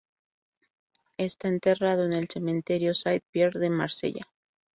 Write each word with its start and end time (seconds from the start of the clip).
Está 1.17 1.47
enterrado 1.49 2.05
en 2.05 2.13
el 2.13 2.27
Cementerio 2.27 2.95
Saint-Pierre 2.95 3.59
de 3.59 3.69
Marsella. 3.69 4.25